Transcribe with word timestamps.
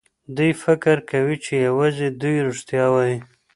دوی 0.35 0.51
فکر 0.63 0.97
کوي 1.11 1.35
چې 1.45 1.53
يوازې 1.67 2.07
دوی 2.21 2.37
رښتيا 2.47 2.85
وايي. 2.93 3.17